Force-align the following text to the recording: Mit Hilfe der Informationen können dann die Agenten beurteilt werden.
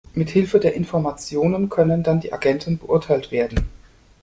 Mit 0.15 0.31
Hilfe 0.31 0.59
der 0.59 0.73
Informationen 0.73 1.69
können 1.69 2.01
dann 2.01 2.19
die 2.21 2.33
Agenten 2.33 2.79
beurteilt 2.79 3.29
werden. 3.29 3.69